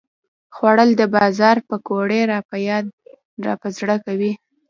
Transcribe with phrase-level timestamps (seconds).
[0.55, 2.19] خوړل د بازار پکوړې
[3.45, 4.31] راپه زړه کوي